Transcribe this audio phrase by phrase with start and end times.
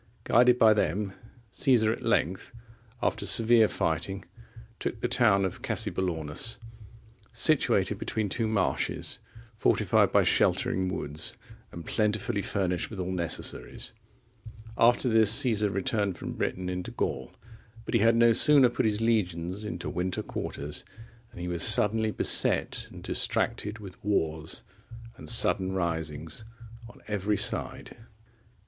[0.23, 1.13] Guided by them,
[1.51, 2.51] Caesar at length,
[3.03, 4.25] after severe fighting,
[4.79, 6.57] took the town of Cassobellaunus,(37)
[7.31, 9.19] situated between two marshes,
[9.55, 11.37] fortified by sheltering woods,
[11.71, 13.93] and plentifully furnished with all necessaries.
[14.75, 17.31] After this, Caesar returned from Britain into Gaul,
[17.85, 20.83] but he had no sooner put his legions into winter quarters,
[21.29, 24.63] than he was suddenly beset and distracted with wars
[25.15, 26.43] and sudden risings
[26.89, 27.95] on every side.